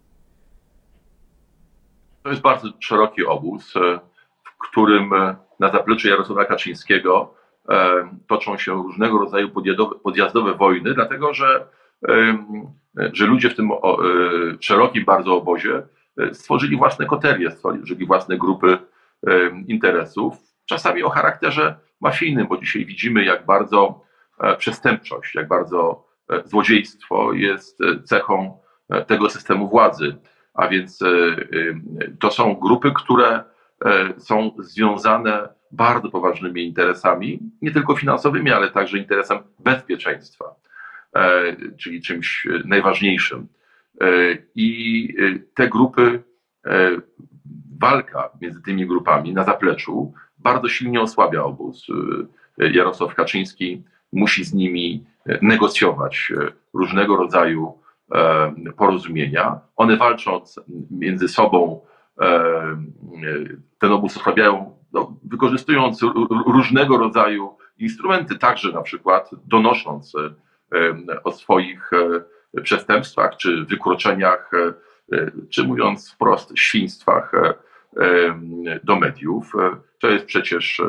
To 2.23 2.29
jest 2.29 2.41
bardzo 2.41 2.67
szeroki 2.79 3.25
obóz, 3.25 3.75
e, 3.75 3.99
w 4.43 4.57
którym 4.57 5.09
na 5.59 5.71
zapleczu 5.71 6.07
Jarosława 6.07 6.45
Kaczyńskiego 6.45 7.33
toczą 8.27 8.57
się 8.57 8.71
różnego 8.71 9.17
rodzaju 9.17 9.49
podjazdowe 10.03 10.53
wojny, 10.53 10.93
dlatego 10.93 11.33
że 11.33 11.67
że 13.13 13.25
ludzie 13.25 13.49
w 13.49 13.55
tym 13.55 13.71
e, 13.71 13.77
szerokim 14.59 15.05
bardzo 15.05 15.37
obozie 15.37 15.81
e, 16.17 16.33
stworzyli 16.33 16.77
własne 16.77 17.05
koterie, 17.05 17.51
stworzyli 17.51 18.05
własne 18.05 18.37
grupy 18.37 18.77
interesów, 19.67 20.37
czasami 20.65 21.03
o 21.03 21.09
charakterze 21.09 21.75
mafijnym, 22.01 22.47
bo 22.47 22.57
dzisiaj 22.57 22.85
widzimy, 22.85 23.25
jak 23.25 23.45
bardzo 23.45 24.01
e, 24.39 24.55
przestępczość, 24.55 25.35
jak 25.35 25.47
bardzo 25.47 26.07
złodziejstwo 26.45 27.33
jest 27.33 27.79
cechą 28.03 28.57
tego 29.07 29.29
systemu 29.29 29.69
władzy. 29.69 30.15
A 30.53 30.67
więc 30.67 30.99
to 32.19 32.31
są 32.31 32.55
grupy, 32.55 32.91
które 32.95 33.43
są 34.17 34.51
związane 34.59 35.49
bardzo 35.71 36.09
poważnymi 36.09 36.63
interesami, 36.63 37.39
nie 37.61 37.71
tylko 37.71 37.95
finansowymi, 37.95 38.51
ale 38.51 38.71
także 38.71 38.97
interesem 38.97 39.39
bezpieczeństwa. 39.59 40.55
E, 41.15 41.55
czyli 41.77 42.01
czymś 42.01 42.47
najważniejszym. 42.65 43.47
E, 44.01 44.07
I 44.55 45.07
e, 45.19 45.39
te 45.53 45.69
grupy, 45.69 46.23
walka 47.79 48.29
między 48.41 48.61
tymi 48.61 48.87
grupami 48.87 49.33
na 49.33 49.43
zapleczu 49.43 50.13
bardzo 50.37 50.69
silnie 50.69 51.01
osłabia 51.01 51.43
obóz. 51.43 51.87
Jarosław 52.57 53.15
Kaczyński 53.15 53.83
musi 54.13 54.43
z 54.45 54.53
nimi 54.53 55.05
negocjować 55.41 56.31
różnego 56.73 57.15
rodzaju 57.15 57.77
porozumienia. 58.77 59.59
One 59.75 59.97
walcząc 59.97 60.59
między 60.91 61.27
sobą, 61.27 61.81
ten 63.79 63.91
obóz 63.91 64.17
osłabiają, 64.17 64.75
no, 64.93 65.17
wykorzystując 65.23 66.01
różnego 66.47 66.97
rodzaju 66.97 67.57
instrumenty, 67.77 68.37
także 68.37 68.71
na 68.71 68.81
przykład 68.81 69.29
donosząc 69.45 70.13
o 71.23 71.31
swoich 71.31 71.91
e, 72.57 72.61
przestępstwach 72.61 73.37
czy 73.37 73.65
wykroczeniach, 73.65 74.51
e, 74.53 74.73
e, 75.17 75.31
czy 75.49 75.63
mówiąc 75.63 76.11
wprost, 76.11 76.51
świństwach 76.55 77.31
do 78.83 78.95
mediów. 78.95 79.51
To 79.99 80.09
jest 80.09 80.25
przecież, 80.25 80.81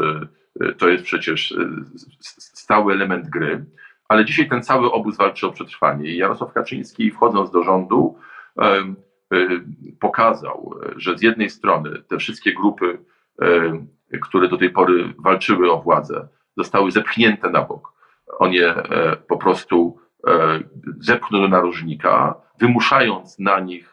to 0.78 0.88
jest 0.88 1.04
przecież 1.04 1.54
stały 2.20 2.92
element 2.92 3.28
gry. 3.28 3.64
Ale 4.08 4.24
dzisiaj 4.24 4.48
ten 4.48 4.62
cały 4.62 4.92
obóz 4.92 5.16
walczy 5.16 5.46
o 5.46 5.52
przetrwanie. 5.52 6.16
Jarosław 6.16 6.52
Kaczyński, 6.52 7.10
wchodząc 7.10 7.50
do 7.50 7.62
rządu, 7.62 8.18
pokazał, 10.00 10.74
że 10.96 11.18
z 11.18 11.22
jednej 11.22 11.50
strony 11.50 12.02
te 12.08 12.18
wszystkie 12.18 12.52
grupy, 12.52 12.98
które 14.22 14.48
do 14.48 14.56
tej 14.56 14.70
pory 14.70 15.14
walczyły 15.18 15.72
o 15.72 15.82
władzę, 15.82 16.28
zostały 16.56 16.90
zepchnięte 16.90 17.50
na 17.50 17.62
bok. 17.62 17.93
On 18.38 18.52
je 18.52 18.74
po 19.28 19.36
prostu 19.36 19.98
zepchnął 20.98 21.42
do 21.42 21.48
narożnika, 21.48 22.34
wymuszając 22.60 23.38
na 23.38 23.60
nich 23.60 23.92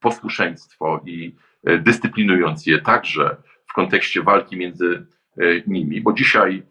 posłuszeństwo 0.00 1.00
i 1.06 1.36
dyscyplinując 1.78 2.66
je 2.66 2.78
także 2.78 3.36
w 3.66 3.72
kontekście 3.72 4.22
walki 4.22 4.56
między 4.56 5.06
nimi, 5.66 6.00
bo 6.00 6.12
dzisiaj 6.12 6.62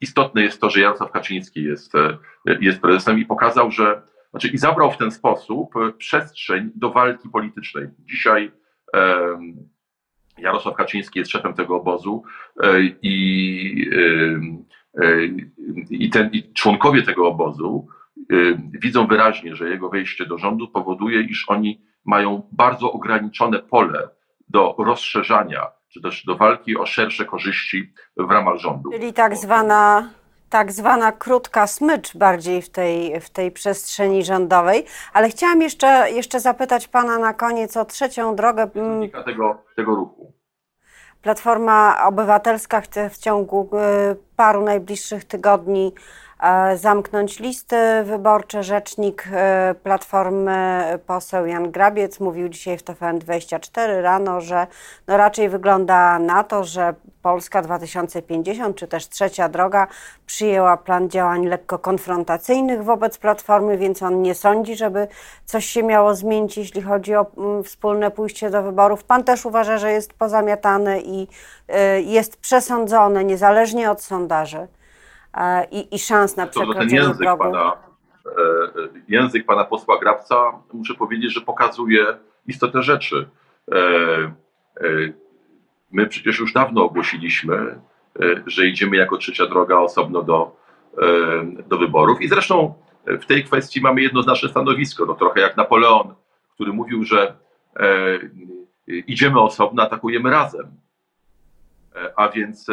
istotne 0.00 0.42
jest 0.42 0.60
to, 0.60 0.70
że 0.70 0.80
Jarosław 0.80 1.10
Kaczyński 1.10 1.64
jest, 1.64 1.92
jest 2.60 2.80
prezesem 2.80 3.18
i 3.18 3.26
pokazał, 3.26 3.70
że 3.70 4.02
znaczy 4.30 4.48
i 4.48 4.58
zabrał 4.58 4.92
w 4.92 4.96
ten 4.96 5.10
sposób 5.10 5.74
przestrzeń 5.98 6.70
do 6.74 6.90
walki 6.90 7.28
politycznej. 7.28 7.88
Dzisiaj 7.98 8.52
Jarosław 10.38 10.74
Kaczyński 10.74 11.18
jest 11.18 11.30
szefem 11.30 11.54
tego 11.54 11.76
obozu 11.76 12.22
i, 13.02 13.90
i, 15.90 16.10
ten, 16.10 16.30
i 16.32 16.52
członkowie 16.52 17.02
tego 17.02 17.28
obozu 17.28 17.86
widzą 18.82 19.06
wyraźnie, 19.06 19.56
że 19.56 19.70
jego 19.70 19.88
wejście 19.88 20.26
do 20.26 20.38
rządu 20.38 20.68
powoduje, 20.68 21.20
iż 21.20 21.48
oni 21.48 21.80
mają 22.04 22.48
bardzo 22.52 22.92
ograniczone 22.92 23.58
pole 23.58 24.08
do 24.48 24.74
rozszerzania, 24.78 25.66
czy 25.88 26.00
też 26.00 26.24
do 26.24 26.36
walki 26.36 26.76
o 26.76 26.86
szersze 26.86 27.24
korzyści 27.24 27.92
w 28.16 28.30
ramach 28.30 28.56
rządu. 28.56 28.90
Czyli 28.90 29.12
tak 29.12 29.36
zwana 29.36 30.10
tak 30.50 30.72
zwana 30.72 31.12
krótka 31.12 31.66
smycz 31.66 32.16
bardziej 32.16 32.62
w 32.62 32.70
tej, 32.70 33.20
w 33.20 33.30
tej 33.30 33.50
przestrzeni 33.50 34.24
rządowej. 34.24 34.84
Ale 35.12 35.28
chciałam 35.28 35.62
jeszcze, 35.62 36.10
jeszcze 36.10 36.40
zapytać 36.40 36.88
Pana 36.88 37.18
na 37.18 37.34
koniec 37.34 37.76
o 37.76 37.84
trzecią 37.84 38.36
drogę. 38.36 38.70
Tego, 39.24 39.62
tego 39.76 39.94
ruchu. 39.94 40.32
Platforma 41.22 42.06
Obywatelska 42.06 42.80
chce 42.80 43.10
w 43.10 43.18
ciągu 43.18 43.70
y, 44.12 44.16
paru 44.36 44.64
najbliższych 44.64 45.24
tygodni 45.24 45.94
zamknąć 46.76 47.38
listy 47.38 47.76
wyborcze. 48.04 48.62
Rzecznik 48.62 49.28
e, 49.32 49.74
Platformy 49.82 50.84
poseł 51.06 51.46
Jan 51.46 51.70
Grabiec 51.70 52.20
mówił 52.20 52.48
dzisiaj 52.48 52.78
w 52.78 52.84
TVN24 52.84 54.02
rano, 54.02 54.40
że 54.40 54.66
no 55.06 55.16
raczej 55.16 55.48
wygląda 55.48 56.18
na 56.18 56.44
to, 56.44 56.64
że 56.64 56.94
Polska 57.22 57.62
2050 57.62 58.76
czy 58.76 58.88
też 58.88 59.08
Trzecia 59.08 59.48
Droga 59.48 59.86
przyjęła 60.26 60.76
plan 60.76 61.10
działań 61.10 61.46
lekko 61.46 61.78
konfrontacyjnych 61.78 62.84
wobec 62.84 63.18
Platformy, 63.18 63.78
więc 63.78 64.02
on 64.02 64.22
nie 64.22 64.34
sądzi, 64.34 64.76
żeby 64.76 65.08
coś 65.44 65.66
się 65.66 65.82
miało 65.82 66.14
zmienić, 66.14 66.56
jeśli 66.56 66.82
chodzi 66.82 67.14
o 67.14 67.26
mm, 67.38 67.64
wspólne 67.64 68.10
pójście 68.10 68.50
do 68.50 68.62
wyborów. 68.62 69.04
Pan 69.04 69.24
też 69.24 69.46
uważa, 69.46 69.78
że 69.78 69.92
jest 69.92 70.12
pozamiatany 70.12 71.02
i 71.04 71.28
e, 71.68 72.00
jest 72.00 72.36
przesądzony 72.36 73.24
niezależnie 73.24 73.90
od 73.90 74.02
sondaży 74.02 74.68
i, 75.70 75.94
i 75.94 75.98
szans 75.98 76.36
na 76.36 76.46
przekroczenie 76.46 77.02
progu. 77.18 77.42
Pana, 77.42 77.72
e, 78.26 78.30
język 79.08 79.46
pana 79.46 79.64
posła 79.64 79.98
Grabca, 79.98 80.52
muszę 80.72 80.94
powiedzieć, 80.94 81.32
że 81.32 81.40
pokazuje 81.40 82.06
istotę 82.46 82.82
rzeczy. 82.82 83.28
E, 83.72 83.76
e, 83.76 84.32
my 85.90 86.06
przecież 86.06 86.38
już 86.38 86.52
dawno 86.52 86.84
ogłosiliśmy, 86.84 87.80
że 88.46 88.66
idziemy 88.66 88.96
jako 88.96 89.16
trzecia 89.16 89.46
droga 89.46 89.78
osobno 89.78 90.22
do, 90.22 90.56
do 91.68 91.78
wyborów. 91.78 92.22
I 92.22 92.28
zresztą 92.28 92.74
w 93.06 93.26
tej 93.26 93.44
kwestii 93.44 93.80
mamy 93.80 94.02
jednoznaczne 94.02 94.48
stanowisko. 94.48 95.06
No, 95.06 95.14
trochę 95.14 95.40
jak 95.40 95.56
Napoleon, 95.56 96.14
który 96.54 96.72
mówił, 96.72 97.04
że 97.04 97.36
idziemy 98.86 99.40
osobno, 99.40 99.82
atakujemy 99.82 100.30
razem. 100.30 100.66
A 102.16 102.28
więc 102.28 102.66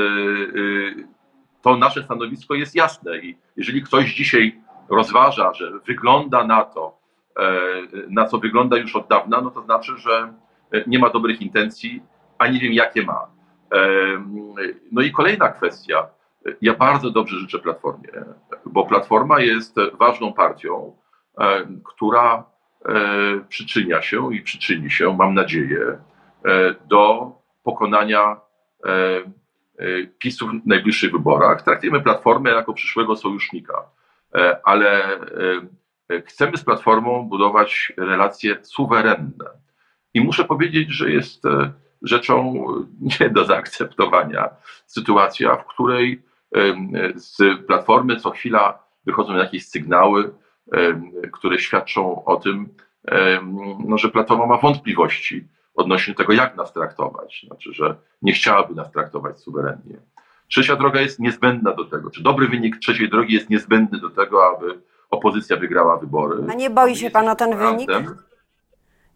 to 1.61 1.77
nasze 1.77 2.03
stanowisko 2.03 2.53
jest 2.53 2.75
jasne 2.75 3.17
i 3.17 3.37
jeżeli 3.57 3.83
ktoś 3.83 4.13
dzisiaj 4.13 4.61
rozważa, 4.89 5.53
że 5.53 5.71
wygląda 5.87 6.43
na 6.43 6.63
to, 6.63 6.97
e, 7.39 7.51
na 8.09 8.25
co 8.25 8.37
wygląda 8.37 8.77
już 8.77 8.95
od 8.95 9.07
dawna, 9.07 9.41
no 9.41 9.51
to 9.51 9.61
znaczy, 9.61 9.97
że 9.97 10.33
nie 10.87 10.99
ma 10.99 11.09
dobrych 11.09 11.41
intencji, 11.41 12.03
a 12.37 12.47
nie 12.47 12.59
wiem 12.59 12.73
jakie 12.73 13.03
ma. 13.03 13.27
E, 13.73 13.77
no 14.91 15.01
i 15.01 15.11
kolejna 15.11 15.49
kwestia. 15.49 16.07
Ja 16.61 16.73
bardzo 16.73 17.09
dobrze 17.09 17.39
życzę 17.39 17.59
Platformie, 17.59 18.09
bo 18.65 18.85
Platforma 18.85 19.39
jest 19.39 19.75
ważną 19.99 20.33
partią, 20.33 20.95
e, 21.39 21.67
która 21.85 22.43
przyczynia 23.49 24.01
się 24.01 24.35
i 24.35 24.41
przyczyni 24.41 24.91
się, 24.91 25.15
mam 25.17 25.33
nadzieję, 25.33 25.97
do 26.87 27.31
pokonania 27.63 28.37
E, 28.85 29.23
PiSu 30.19 30.47
w 30.47 30.67
najbliższych 30.67 31.11
wyborach. 31.11 31.61
Traktujemy 31.61 32.01
Platformę 32.01 32.49
jako 32.49 32.73
przyszłego 32.73 33.15
sojusznika, 33.15 33.83
e, 34.35 34.59
ale 34.63 35.19
e, 36.09 36.21
chcemy 36.21 36.57
z 36.57 36.63
Platformą 36.63 37.23
budować 37.23 37.93
relacje 37.97 38.57
suwerenne. 38.61 39.45
I 40.13 40.21
muszę 40.21 40.45
powiedzieć, 40.45 40.91
że 40.91 41.11
jest 41.11 41.43
rzeczą 42.01 42.65
nie 43.19 43.29
do 43.29 43.45
zaakceptowania 43.45 44.49
sytuacja, 44.85 45.55
w 45.55 45.67
której 45.67 46.21
z 47.15 47.65
Platformy 47.67 48.15
co 48.15 48.31
chwila 48.31 48.83
wychodzą 49.05 49.35
jakieś 49.35 49.67
sygnały, 49.67 50.33
które 51.33 51.59
świadczą 51.59 52.25
o 52.25 52.35
tym, 52.35 52.69
no, 53.85 53.97
że 53.97 54.09
Platforma 54.09 54.45
ma 54.45 54.57
wątpliwości 54.57 55.47
odnośnie 55.77 56.15
tego, 56.15 56.33
jak 56.33 56.55
nas 56.55 56.73
traktować. 56.73 57.45
Znaczy, 57.47 57.73
że 57.73 57.95
nie 58.21 58.33
chciałaby 58.33 58.75
nas 58.75 58.91
traktować 58.91 59.39
suwerennie. 59.39 59.97
Trzecia 60.47 60.75
droga 60.75 61.01
jest 61.01 61.19
niezbędna 61.19 61.73
do 61.73 61.85
tego, 61.85 62.09
czy 62.09 62.23
dobry 62.23 62.47
wynik 62.47 62.77
trzeciej 62.77 63.09
drogi 63.09 63.33
jest 63.33 63.49
niezbędny 63.49 63.99
do 63.99 64.09
tego, 64.09 64.55
aby 64.55 64.81
opozycja 65.09 65.57
wygrała 65.57 65.97
wybory. 65.97 66.43
A 66.51 66.53
nie 66.53 66.69
boi 66.69 66.95
się 66.95 67.09
pan 67.09 67.29
o 67.29 67.35
ten 67.35 67.57
wynik? 67.57 67.89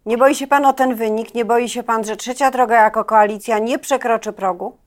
Nie 0.06 0.18
boi 0.18 0.34
się 0.34 0.46
pan 0.46 0.66
o 0.66 0.72
ten 0.72 0.94
wynik? 0.94 1.34
Nie 1.34 1.44
boi 1.44 1.68
się 1.68 1.82
pan, 1.82 2.04
że 2.04 2.16
trzecia 2.16 2.50
droga 2.50 2.82
jako 2.82 3.04
koalicja 3.04 3.58
nie 3.58 3.78
przekroczy 3.78 4.32
progu? 4.32 4.78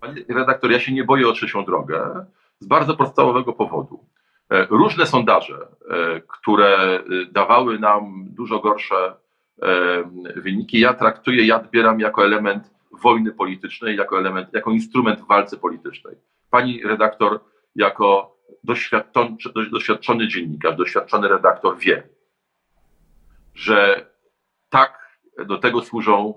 Panie 0.00 0.24
redaktor, 0.28 0.70
ja 0.70 0.80
się 0.80 0.92
nie 0.92 1.04
boję 1.04 1.28
o 1.28 1.32
trzecią 1.32 1.64
drogę 1.64 2.26
z 2.60 2.66
bardzo 2.66 2.96
podstawowego 2.96 3.52
powodu. 3.52 4.04
E, 4.50 4.66
różne 4.66 5.06
sondaże, 5.06 5.54
e, 5.90 6.20
które 6.20 6.76
e, 6.76 7.02
dawały 7.32 7.78
nam 7.78 8.24
dużo 8.28 8.58
gorsze 8.58 9.14
wyniki. 10.36 10.80
Ja 10.80 10.94
traktuję, 10.94 11.46
ja 11.46 11.60
odbieram 11.60 12.00
jako 12.00 12.24
element 12.24 12.70
wojny 13.02 13.32
politycznej, 13.32 13.96
jako 13.96 14.18
element, 14.18 14.54
jako 14.54 14.70
instrument 14.70 15.20
w 15.20 15.26
walce 15.26 15.56
politycznej. 15.56 16.16
Pani 16.50 16.82
redaktor, 16.82 17.40
jako 17.76 18.36
doświadczony, 18.64 19.36
doświadczony 19.72 20.28
dziennikarz, 20.28 20.76
doświadczony 20.76 21.28
redaktor 21.28 21.78
wie, 21.78 22.02
że 23.54 24.06
tak 24.70 25.18
do 25.46 25.58
tego 25.58 25.82
służą 25.82 26.34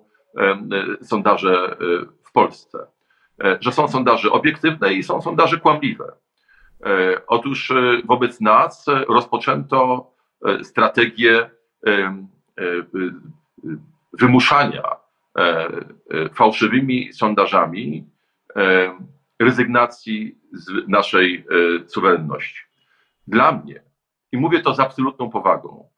sondaże 1.02 1.72
e, 1.72 1.76
w 2.24 2.32
Polsce. 2.32 2.88
E, 3.44 3.58
że 3.62 3.72
są 3.72 3.88
sondaże 3.88 4.32
obiektywne 4.32 4.94
i 4.94 5.04
są 5.04 5.22
sondaże 5.22 5.58
kłamliwe. 5.58 6.12
E, 6.86 7.22
otóż 7.28 7.74
wobec 8.06 8.42
nas 8.42 8.86
rozpoczęto 9.08 10.12
strategię 10.64 11.50
wymuszania 14.14 14.84
e, 15.38 15.70
fałszywymi 16.34 17.14
sondażami 17.14 18.06
rezygnacji 19.40 20.38
z 20.54 20.88
naszej 20.88 21.46
suwerenności. 21.88 22.62
Dla 23.28 23.52
mnie, 23.52 23.82
i 24.32 24.38
mówię 24.38 24.62
to 24.62 24.74
z 24.74 24.80
absolutną 24.80 25.30
powagą, 25.30 25.90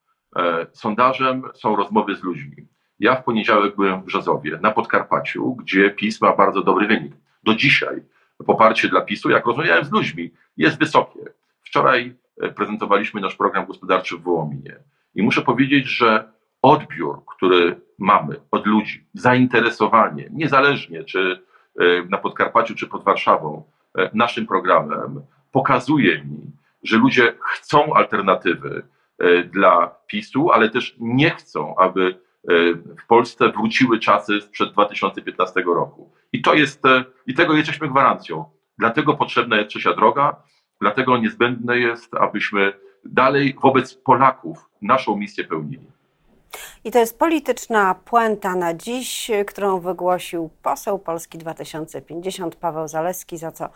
sondażem 0.73 1.43
są 1.53 1.75
rozmowy 1.75 2.15
z 2.15 2.23
ludźmi. 2.23 2.67
Ja 2.99 3.15
w 3.15 3.23
poniedziałek 3.23 3.75
byłem 3.75 4.01
w 4.01 4.05
Brzozowie, 4.05 4.59
na 4.61 4.71
Podkarpaciu, 4.71 5.55
gdzie 5.55 5.89
PiS 5.89 6.21
ma 6.21 6.35
bardzo 6.35 6.63
dobry 6.63 6.87
wynik. 6.87 7.13
Do 7.43 7.55
dzisiaj 7.55 8.03
poparcie 8.45 8.87
dla 8.87 9.01
PiSu, 9.01 9.29
jak 9.29 9.45
rozmawiałem 9.45 9.85
z 9.85 9.91
ludźmi, 9.91 10.31
jest 10.57 10.79
wysokie. 10.79 11.19
Wczoraj 11.61 12.15
prezentowaliśmy 12.55 13.21
nasz 13.21 13.35
program 13.35 13.65
gospodarczy 13.65 14.17
w 14.17 14.21
Wołominie 14.21 14.75
i 15.15 15.23
muszę 15.23 15.41
powiedzieć, 15.41 15.87
że 15.87 16.31
odbiór, 16.67 17.25
który 17.25 17.81
mamy 17.99 18.35
od 18.51 18.65
ludzi, 18.65 19.05
zainteresowanie, 19.13 20.29
niezależnie 20.31 21.03
czy 21.03 21.43
e, 21.79 21.83
na 22.09 22.17
Podkarpaciu, 22.17 22.75
czy 22.75 22.87
pod 22.87 23.03
Warszawą, 23.03 23.63
e, 23.97 24.09
naszym 24.13 24.47
programem, 24.47 25.21
pokazuje 25.51 26.23
mi, 26.23 26.51
że 26.83 26.97
ludzie 26.97 27.33
chcą 27.39 27.93
alternatywy 27.93 28.83
e, 29.19 29.43
dla 29.43 29.95
PiSu, 30.07 30.51
ale 30.51 30.69
też 30.69 30.95
nie 30.99 31.29
chcą, 31.29 31.75
aby 31.75 32.27
w 33.03 33.07
Polsce 33.07 33.51
wróciły 33.51 33.99
czasy 33.99 34.41
sprzed 34.41 34.71
2015 34.71 35.63
roku. 35.65 36.11
I 36.33 36.41
to 36.41 36.53
jest, 36.53 36.83
i 37.25 37.33
tego 37.33 37.53
jesteśmy 37.53 37.87
gwarancją. 37.87 38.45
Dlatego 38.77 39.13
potrzebna 39.13 39.57
jest 39.57 39.69
trzecia 39.69 39.93
droga, 39.93 40.35
dlatego 40.81 41.17
niezbędne 41.17 41.79
jest, 41.79 42.15
abyśmy 42.15 42.73
dalej 43.05 43.55
wobec 43.61 43.93
Polaków 43.93 44.69
naszą 44.81 45.17
misję 45.17 45.43
pełnili. 45.43 45.87
I 46.83 46.91
to 46.91 46.99
jest 46.99 47.19
polityczna 47.19 47.95
puenta 47.95 48.55
na 48.55 48.73
dziś, 48.73 49.31
którą 49.47 49.79
wygłosił 49.79 50.49
poseł 50.63 50.99
Polski 50.99 51.37
2050 51.37 52.55
Paweł 52.55 52.87
Zaleski, 52.87 53.37
za 53.37 53.51
co 53.51 53.69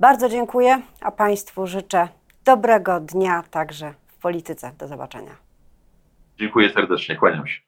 bardzo 0.00 0.28
dziękuję, 0.28 0.82
a 1.00 1.10
Państwu 1.10 1.66
życzę 1.66 2.08
dobrego 2.44 3.00
dnia 3.00 3.44
także 3.50 3.94
w 4.06 4.18
polityce. 4.18 4.72
Do 4.78 4.88
zobaczenia. 4.88 5.36
Dziękuję 6.38 6.70
serdecznie, 6.70 7.16
kłaniam 7.16 7.46
się. 7.46 7.65